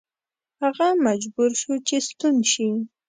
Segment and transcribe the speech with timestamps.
[0.61, 2.69] هغه مجبور شو چې ستون شي.